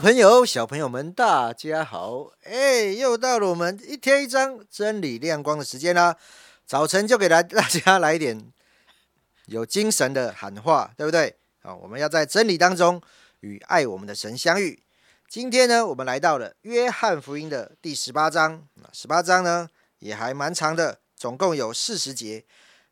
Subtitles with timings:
[0.00, 2.30] 朋友、小朋友们，大家好！
[2.44, 6.16] 哎，又到了我们一天一章真理亮光的时间啦。
[6.66, 8.50] 早晨就给来大家来一点
[9.44, 11.36] 有精神的喊话，对不对？
[11.62, 12.98] 好，我们要在真理当中
[13.40, 14.82] 与爱我们的神相遇。
[15.28, 18.66] 今天呢，我们来到了约翰福音的第十八章。
[18.94, 22.46] 十八章呢也还蛮长的，总共有四十节。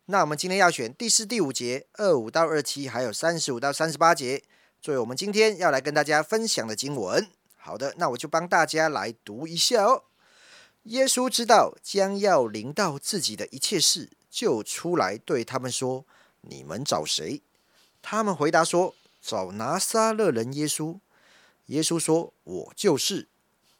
[0.05, 4.43] 那我们今天要选第四、第五节，二五到二七，还有三十五到三十八节。
[4.81, 10.03] 作为我们今天要来跟大家分享的经文，好的，那我就帮大家来读一下哦。
[10.83, 16.05] 耶稣知道将要临到自己的一切事，就出来对他们说
[16.47, 17.41] ：“你们找谁？”
[18.01, 20.97] 他们回答说：“找拿撒勒人耶稣。”
[21.67, 23.27] 耶稣说：“我就是。”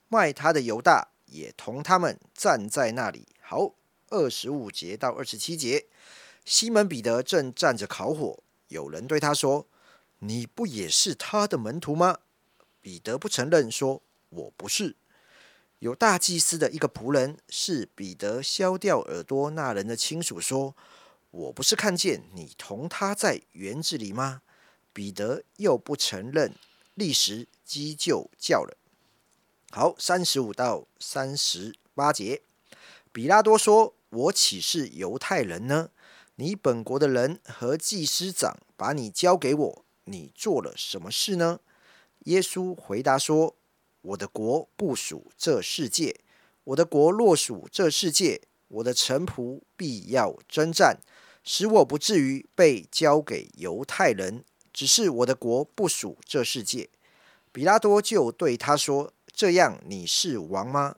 [0.10, 3.26] 卖他的犹大也同他们站在那里。
[3.40, 3.74] 好，
[4.10, 5.86] 二十五节到二十七节，
[6.44, 9.66] 西门彼得正站着烤火，有人对他说。
[10.20, 12.20] 你不也是他的门徒吗？
[12.82, 14.96] 彼得不承认，说：“我不是。”
[15.80, 20.76] 有大祭司的一个仆人是彼得削掉耳朵那人的亲属，说
[21.32, 24.42] ：“我不是看见你同他在园子里吗？”
[24.92, 26.54] 彼得又不承认，
[26.96, 28.76] 立时鸡就叫了。
[29.72, 32.42] 好，三十五到三十八节，
[33.14, 35.92] 比拉多说：“我岂是犹太人呢？
[36.36, 41.60] 你本国的人和祭司长把你交给我。”你做了什么事呢？
[42.26, 43.56] 耶稣回答说
[44.02, 46.20] ：“我的国不属这世界。
[46.64, 51.00] 我的国若属这世界，我的臣仆必要征战，
[51.44, 54.44] 使我不至于被交给犹太人。
[54.74, 56.90] 只是我的国不属这世界。”
[57.52, 60.96] 比拉多就对他说：“这样你是王吗？”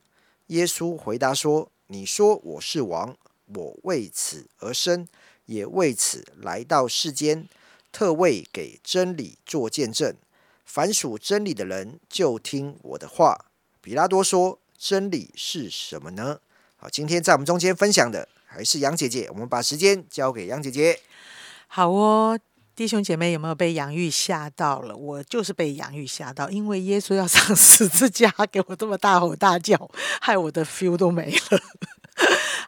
[0.47, 3.15] 耶稣回答说：“你说我是王，
[3.45, 5.07] 我为此而生，
[5.45, 7.47] 也为此来到世间。”
[7.91, 10.15] 特为给真理做见证，
[10.65, 13.45] 凡属真理的人就听我的话。
[13.81, 16.39] 比拉多说：“真理是什么呢？”
[16.77, 20.99] 好，今天在我们中间分享的还是杨姐姐，我们把时间交给杨姐姐。
[21.67, 22.39] 好哦，
[22.75, 24.95] 弟兄姐妹有没有被杨玉吓到了？
[24.95, 29.89] 我就是被杨玉吓到，因为耶稣要上十字架，给我这么大吼大叫，
[30.21, 31.61] 害我的 feel 都没了。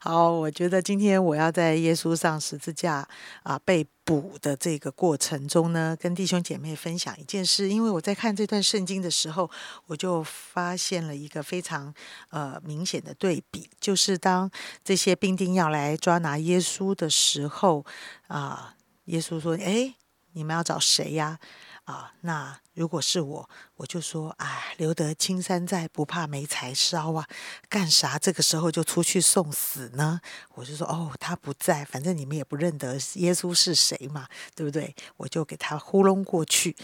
[0.05, 3.07] 好，我觉得今天我要在耶稣上十字架
[3.41, 7.69] 啊被捕的这个过程中呢，跟弟兄姐妹分享一件事。
[7.69, 9.49] 因为我在看这段圣经的时候，
[9.85, 11.93] 我就发现了一个非常
[12.31, 14.51] 呃明显的对比，就是当
[14.83, 17.85] 这些兵丁要来抓拿耶稣的时候
[18.27, 18.75] 啊，
[19.05, 19.95] 耶稣说：“哎，
[20.33, 21.39] 你们要找谁呀？”，
[21.85, 27.27] 啊那如果是我，我就说，哎，留得青山在，不怕没柴烧啊！
[27.67, 30.21] 干啥这个时候就出去送死呢？
[30.55, 34.95] 我就说，哦，他不在，反正你们也不认得耶稣是谁嘛，对不对？
[35.17, 36.75] 我就给他糊弄过去。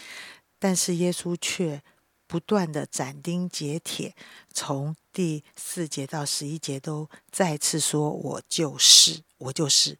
[0.59, 1.81] 但是耶稣却
[2.27, 4.13] 不断的斩钉截铁，
[4.53, 9.97] 从第四节到十一节都再次说：“我就是，我就是。”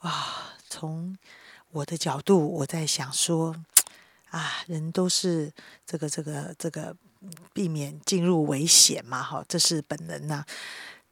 [0.00, 1.16] 啊，从
[1.70, 3.56] 我的角度，我在想说。
[4.32, 5.52] 啊，人都是
[5.84, 6.96] 这个这个这个
[7.52, 10.44] 避免进入危险嘛，哈，这是本能呐。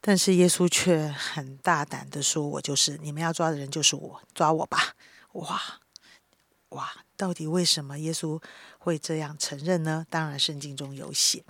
[0.00, 4.94] 但是耶稣却很大胆的说：“我就是你们要抓的人，就是我，抓我吧！”
[5.34, 5.60] 哇
[6.70, 8.41] 哇，到底为什么耶稣
[8.78, 10.06] 会这样承认呢？
[10.08, 11.44] 当然，圣经中有写。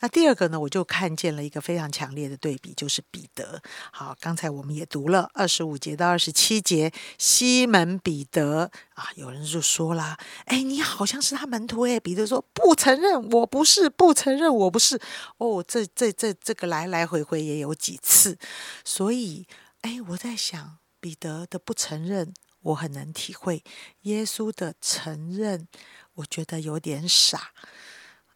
[0.00, 3.62] 那第二个呢，我就看见了一个非常强烈的对比，就是彼得。
[3.90, 15.00] 好，刚才我们也读了二十五节到二十七节，西门彼得啊，有人就说啦：“哎，你好像是他门徒哎。”彼得说：“不承认，我不是，不承认，我不是。”
[15.38, 18.36] 哦，这这这这个来来回回也有几次，
[18.84, 19.46] 所以
[19.80, 22.34] 哎，我在想彼得的不承认，
[22.66, 23.62] 我很能体会；
[24.02, 25.68] 耶稣的承认，
[26.14, 27.52] 我觉得有点傻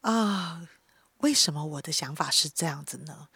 [0.01, 0.69] 啊。
[1.19, 3.29] 为什么我的想法是这样子呢？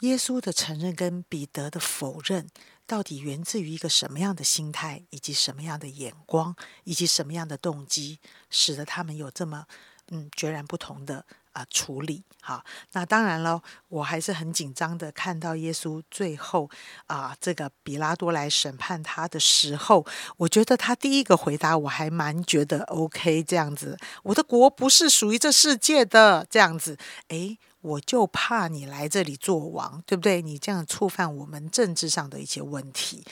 [0.00, 2.48] 耶稣的承认跟彼得的否认，
[2.86, 6.54] 到底源自于一个什么样的心态，以及什么样的眼光，
[6.84, 8.20] 以及什么样的动机，
[8.50, 9.66] 使得他们有这么
[10.08, 11.24] 嗯截然不同的？
[11.52, 12.62] 啊，处理好。
[12.92, 15.10] 那当然了，我还是很紧张的。
[15.12, 16.68] 看到耶稣最后
[17.06, 20.04] 啊，这个比拉多来审判他的时候，
[20.36, 23.96] 我觉得他第一个回答我还蛮觉得 OK，这样子。
[24.22, 26.98] 我的国不是属于这世界的，这样子。
[27.28, 30.42] 诶，我就怕你来这里做王，对不对？
[30.42, 33.24] 你这样触犯我们政治上的一些问题。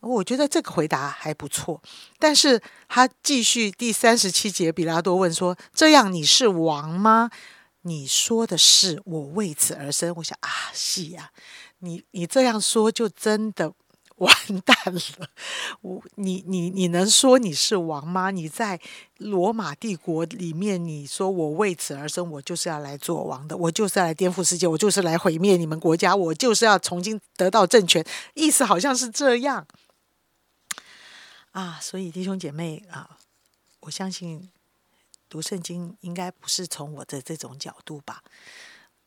[0.00, 1.82] 我觉得这个回答还不错。
[2.18, 7.30] 但是他继续第三十七节，比拉多问说：“这样你是王吗？”
[7.82, 11.30] 你说的是我为此而生，我想啊，是呀，
[11.78, 13.72] 你你这样说就真的
[14.16, 14.30] 完
[14.64, 15.00] 蛋了！
[15.80, 18.30] 我你你你能说你是王吗？
[18.32, 18.78] 你在
[19.18, 28.04] 罗马帝国里面，你说我为此而生，我就是要来做王的，我就是要来颠覆世界，我就是来毁灭你们国家，我就是要重新得到政权，
[28.34, 29.66] 意思好像是这样
[31.60, 31.80] 啊。
[31.80, 33.18] 所以弟兄姐妹啊，
[33.80, 34.50] 我相信
[35.28, 38.22] 读圣经应该不是从我的这种角度吧。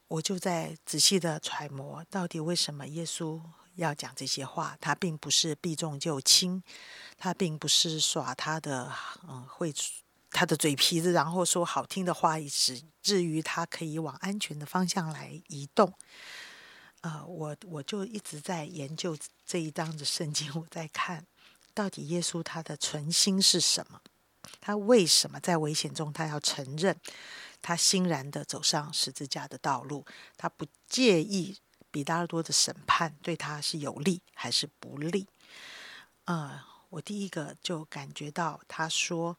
[0.08, 3.42] 我就在仔细的揣摩，到底为什么耶稣
[3.76, 4.76] 要讲这些话？
[4.82, 6.62] 他并不是避重就轻，
[7.18, 8.92] 他并不是耍他的
[9.28, 9.74] 嗯会
[10.30, 12.50] 他的嘴皮子，然后说好听的话，以
[13.02, 15.94] 至于他可以往安全的方向来移动。
[17.00, 21.26] 呃，我我就一直在研究这一章的圣经，我在看
[21.74, 24.02] 到底耶稣他的存心是什么？
[24.60, 26.98] 他为什么在危险中他要承认？
[27.62, 31.60] 他欣然的走上十字架的道路，他不介意
[31.92, 35.28] 比拉多的审判对他是有利还是不利。
[36.26, 39.38] 啊，我第一个就感觉到他说：“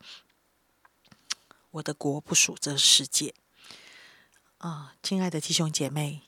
[1.73, 3.35] 我的国不属这世界。”
[4.59, 6.23] 啊，亲爱的弟兄姐妹，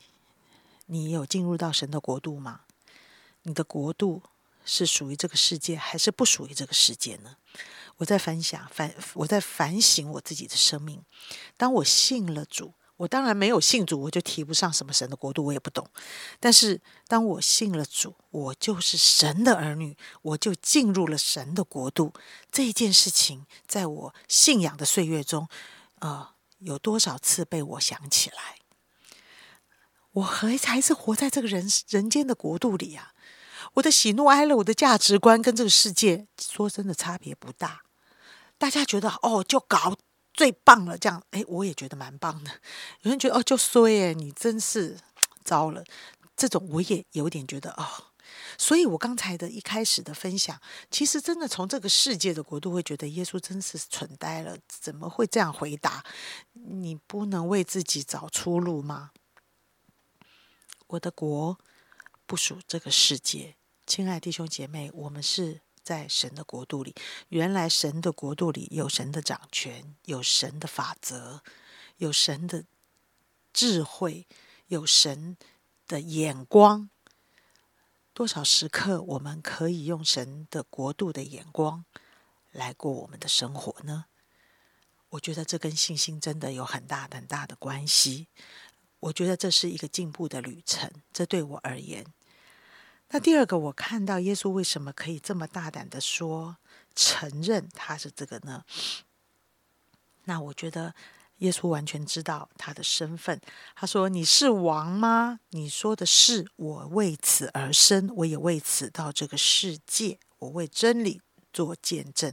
[0.87, 2.63] 你有进入到神的国度吗？
[3.43, 4.23] 你的国度
[4.65, 7.37] 是属于这个世界，还是不属于这个世界呢？
[7.99, 11.05] 我在反想反，我在反省我自己的生命。
[11.57, 15.89] 当我信了主，我当然没有信主，我就提不上什么神的国度，我也不懂。
[16.41, 22.13] 但是当我信了主，我就是神的儿女，我就进入了神的国度。
[22.51, 25.49] 这件事情，在我信仰的岁月中，
[26.01, 28.57] 呃，有多少次被我想起来？
[30.13, 33.13] 我还还是活在这个人人间的国度里呀。
[33.75, 37.83] 我的喜怒哀乐，我的价值观跟这个世界，说真的差别不大。
[38.57, 39.97] 大家觉得哦，就搞
[40.33, 42.51] 最棒了，这样哎，我也觉得蛮棒的。
[43.03, 44.97] 有人觉得哦，就衰哎，你真是
[45.45, 45.85] 糟了。
[46.37, 47.87] 这种我也有点觉得哦。
[48.57, 50.61] 所以我刚才的一开始的分享，
[50.91, 56.05] 其实真的从这个世界的国度会觉得耶稣真是蠢呆了，怎么会这样回答？
[56.53, 59.11] 你不能为自己找出路吗？
[60.87, 61.59] 我的国
[62.27, 63.57] 不属这个世界。
[63.87, 66.95] 亲爱弟兄姐妹，我们是在神的国度里。
[67.29, 71.43] 原来神的国度里有神的掌权，有神的法则，
[71.99, 72.65] 有神的
[73.53, 74.27] 智慧，
[74.69, 75.37] 有神
[75.87, 76.89] 的眼光。
[78.15, 81.85] 多少时刻我们可以用神的国度的眼光
[82.53, 84.07] 来过我们的生活呢？
[85.11, 88.29] 我觉得这跟信心真的有很大很大的关系。
[89.01, 90.91] 我觉得这是一个进步的旅程。
[91.13, 92.07] 这对我而言。
[93.11, 96.57] 那第二个，我看到耶稣为什么可以这么大胆的说
[96.95, 98.65] 承认他是这个呢？
[100.25, 100.95] 那我觉得
[101.39, 103.41] 耶稣完全知道他的身份。
[103.77, 105.39] 他说：“你是王吗？
[105.51, 111.21] 你说的是，我为此而生，我也为此到这个世界，我为真理
[111.53, 112.33] 做见证。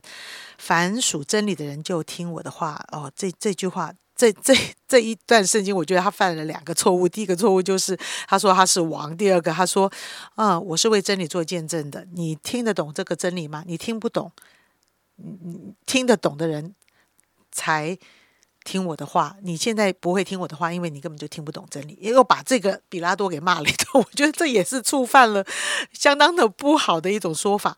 [0.58, 3.94] 凡属真理的人就听我的话。”哦，这这句话。
[4.22, 4.56] 这这
[4.88, 7.10] 这一段圣经，我觉得他犯了两个错误。
[7.10, 7.98] 第一个错误就是
[8.28, 9.92] 他说他是王；第二个他说，
[10.36, 12.06] 啊，我是为真理做见证的。
[12.14, 13.64] 你听得懂这个真理吗？
[13.66, 14.32] 你听不懂，
[15.16, 16.76] 你你听得懂的人
[17.52, 17.98] 才
[18.64, 19.38] 听我的话。
[19.42, 21.98] 你现在不会听我的话，因为你根本就听不懂真理。
[22.00, 25.44] 又把这个比拉多给骂了一顿， 我觉得这也是触犯了
[25.94, 27.76] 相当的不好的一种说法。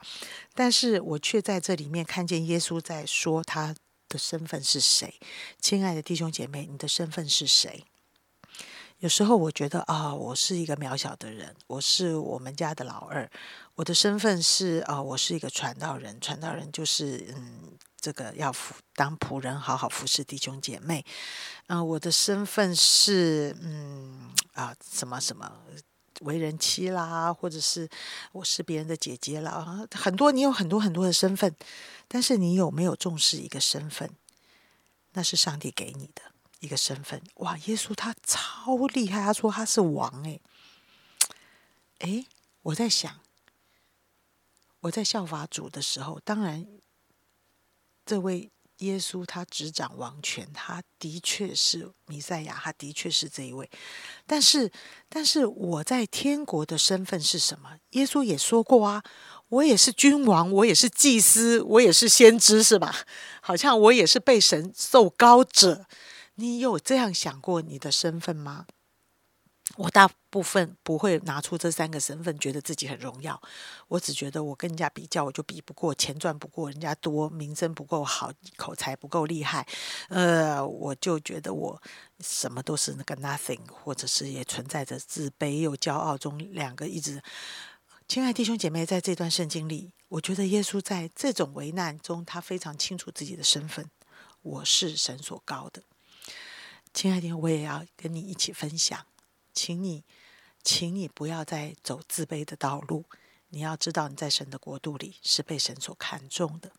[0.53, 3.73] 但是我却在这里面看见耶稣在说他。
[4.13, 5.19] 的身份是谁？
[5.59, 7.83] 亲爱的弟兄姐妹，你的身份是谁？
[8.99, 13.29] 有时候我觉得啊，我是一个渺小的人，我是我们家的老二，
[13.73, 16.21] 我的身份是啊，我是一个传道人。
[16.21, 21.03] 传道人就是嗯，这个要服当仆人，好好服侍弟兄姐妹。
[21.67, 25.51] 嗯，我的身份是嗯啊，什么什么
[26.23, 27.89] 为人妻啦，或者是
[28.33, 31.55] 我是别人的姐姐啦，很多你有很多很多的身份。
[32.07, 34.09] 但是你有没有重视一个身份？
[35.13, 36.21] 那是上帝给你的
[36.59, 37.21] 一个身份。
[37.35, 40.23] 哇，耶稣他超厉害，他说他是王。
[40.27, 40.39] 哎，
[41.99, 42.25] 哎，
[42.61, 43.19] 我在想，
[44.81, 46.67] 我在效法主的时候，当然，
[48.05, 53.69] 这位耶稣他执掌王权，他的确是弥赛亚，他的确是这一位。
[54.25, 54.71] 但是，
[55.07, 57.77] 但是我在天国的身份是什么？
[57.91, 59.03] 耶稣也说过啊。
[59.49, 62.95] 我也是君王，我也是祭司，我也是先知，是吧？
[63.39, 65.85] 好像我也是被神受高者。
[66.35, 68.65] 你有这样想过你的身份吗？
[69.75, 73.41] 我大部分不会拿出这三个身份，觉得自己很荣耀。
[73.87, 79.67] 我只觉得我跟人家比较，我就比不过，钱赚不过人家多，名声不够好，口才不够厉害。
[80.09, 81.81] 呃，我就觉得我
[82.19, 87.21] 什么都是那个 nothing，或者是也存在着自卑又骄傲中两个一直。
[88.07, 93.89] 亲爱弟兄姐妹，在这段圣经里，我觉得耶稣在这种危难中，他非常清楚自己的身份：
[94.43, 95.81] 我是神所高的。
[96.93, 99.03] 亲爱的，我也要跟你一起分享，
[99.53, 100.03] 请你，
[100.63, 103.05] 请你不要再走自卑的道路。
[103.49, 106.71] 你要知道，你在神的国度里是被神所看重的。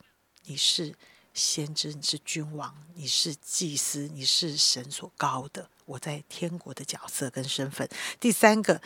[0.45, 0.95] 你是
[1.33, 5.71] 先知，你是君王，你是祭司，你是神所高的。
[5.87, 7.89] 我在天国的角色跟身份。
[8.19, 8.81] 第三个，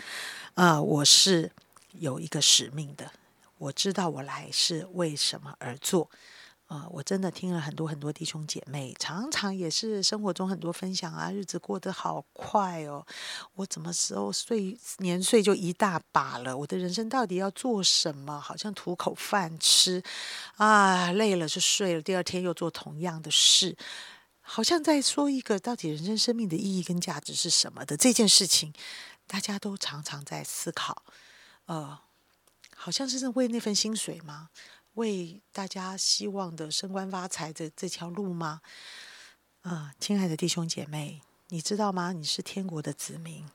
[0.55, 1.53] 啊，我是。
[1.93, 3.11] 有一个使命的，
[3.57, 6.09] 我知道我来是为什么而做。
[6.69, 13.07] 啊，我真的听了很多很多弟兄姐妹，常常也是生活中很多分享啊，日子过得好快哦。
[13.55, 16.55] 我怎么时候岁年岁就一大把了？
[16.55, 18.39] 我的人生到底要做什么？
[18.39, 20.03] 好像图口饭吃
[20.57, 23.75] 啊，累了就睡了，第二天又做同样的事，
[24.43, 28.75] 好像在说一个到底人生生命的意义跟价值是什么的这件事情，
[29.27, 31.03] 大家都常常在思考。
[31.65, 31.99] 呃，
[32.77, 34.51] 好像是为那份薪水吗？
[34.99, 38.61] 为大家希望的升官发财的这条路吗？
[39.63, 42.11] 啊，亲爱的弟兄姐妹，你知道吗？
[42.11, 43.47] 你是天国的子民，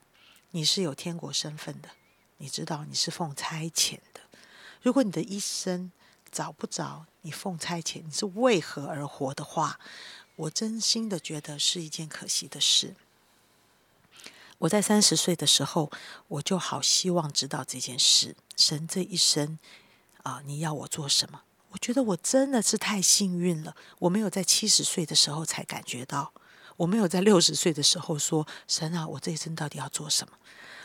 [0.52, 1.90] 你是有天国身份的。
[2.38, 4.22] 你知道你是奉差遣的。
[4.82, 5.92] 如果你的一生
[6.32, 9.78] 找不着你奉差遣，你是为何而活的话，
[10.38, 12.96] 我真心的觉得是一件可惜的事。
[14.60, 15.92] 我在三十岁的时候，
[16.30, 18.38] 我就好希望知道这件事。
[18.56, 19.60] 神这一生
[20.24, 21.42] 啊，你要我做什么？
[21.72, 23.76] 我觉得我真的是太幸运了。
[24.00, 26.32] 我没有在七十岁的时候才感觉到，
[26.78, 30.34] 我没有在六十岁的时候说：“神啊，我这一生到底要做什么？”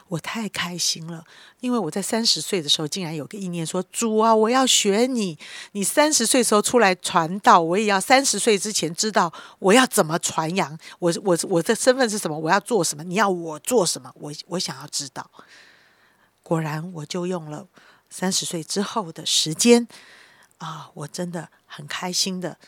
[0.09, 1.23] 我太开心了，
[1.61, 5.39] 因为我在三十岁的时候，竟然有个意念说：“主啊，我要学你。
[5.73, 10.79] 你三十岁时候出来传道，我也要三十岁之前知道我要怎么传扬。
[10.99, 12.39] 我我我的身份是什么？
[12.39, 13.05] 我要做什么？
[13.05, 14.11] 你要我做什么？
[14.15, 15.31] 我我想要知道。
[16.43, 17.67] 果然，我就用了
[18.11, 19.87] 三十岁之后的时间
[20.59, 22.59] 啊，我真的很开心的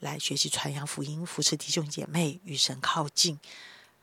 [0.00, 3.38] 来学习传扬福音，扶持弟兄姐妹与神靠近。”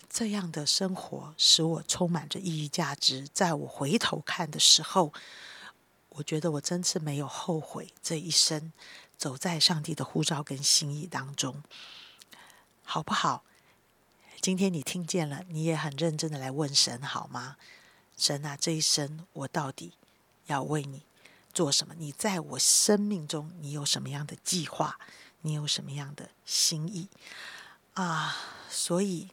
[0.07, 3.27] 这样的生活使我充满着意义价值。
[3.33, 5.11] 在我回头看的时候，
[6.07, 8.71] 我觉得我真是没有后悔这一生
[9.17, 11.61] 走在上帝的呼召跟心意当中，
[12.85, 13.43] 好不好？
[14.39, 17.57] 今天你听见了，你也很认真的来问神好吗？
[18.15, 19.91] 神啊，这一生我到底
[20.47, 21.03] 要为你
[21.53, 21.93] 做什么？
[21.97, 24.99] 你在我生命中，你有什么样的计划？
[25.41, 27.07] 你有什么样的心意
[27.93, 28.35] 啊？
[28.69, 29.29] 所以。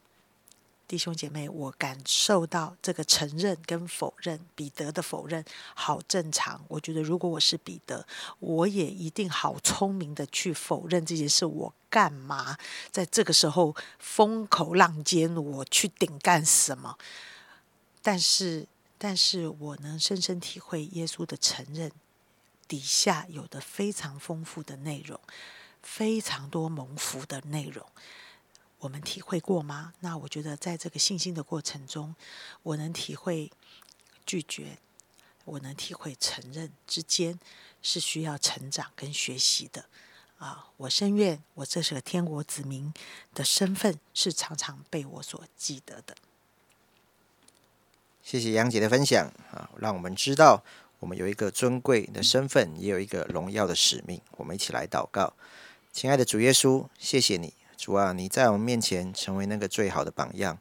[0.89, 5.43] 弟兄姐妹，我感受到这个承认跟否认，彼得的否认
[5.75, 6.63] 好正常。
[6.69, 8.07] 我觉得如果我是彼得，
[8.41, 11.47] 我也一定好聪明的去否认这件事。
[11.47, 12.59] 我干嘛
[12.91, 16.99] 在这个时候风口浪尖，我去顶干什么？
[18.03, 18.69] 但是，
[19.05, 21.91] 但是我能深深体会耶稣的承认
[22.69, 25.21] 底下有的非常丰富的内容，
[25.83, 27.85] 非常多蒙福的内容。
[28.79, 29.93] 我们体会过吗？
[29.99, 32.15] 那我觉得，在这个信心的过程中，
[32.63, 33.51] 我能体会
[34.25, 34.79] 拒绝，
[35.47, 37.41] 我能体会承认之间
[37.83, 39.87] 是需要成长跟学习的
[40.39, 40.69] 啊！
[40.77, 42.95] 我深愿我这是个天国子民
[43.35, 46.15] 的身份是常常被我所记得的。
[48.23, 50.63] 谢谢杨姐的分享啊，让我们知道
[51.01, 54.21] 我们有一个尊贵的身份，也有一个荣耀的使命。
[54.37, 55.35] 我们一起来祷告，
[55.93, 57.53] 亲爱的主耶稣，谢谢你。
[57.77, 60.57] 主啊，你在我们面前成为那个最好的榜样。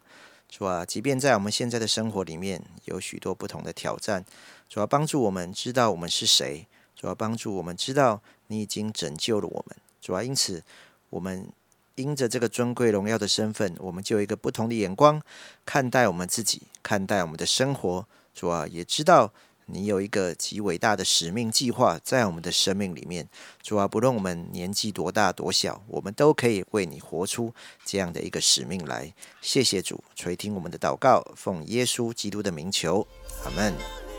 [0.48, 4.24] 主啊，即便在我们现在的生活里面有许多不同的挑战，
[4.68, 6.66] 主要帮助我们知道我们是谁，
[6.96, 9.76] 主要帮助我们知道你已经拯救了我们。
[10.00, 10.64] 主啊，因此
[11.10, 11.48] 我们
[11.94, 15.20] 因着这个尊贵荣耀的身份，我们就有一个不同的眼光
[15.64, 18.06] 看待我们自己，看待我们的生活。
[18.34, 19.32] 主啊，也知道。
[19.66, 23.28] 你有一个极伟大的使命计划在我们的生命里面，
[23.62, 29.14] 主啊，不论我们年纪多大多小，我们都可以为你活出这样的一个使命来。
[29.40, 33.06] 谢谢主垂听我们的祷告，奉耶稣基督的名求，
[33.44, 34.11] 阿门。